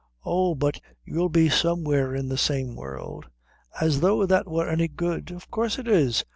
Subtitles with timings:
[0.25, 3.27] "Oh, but you'll be somewhere in the same world."
[3.79, 6.25] "As though that were any good." "Of course it is.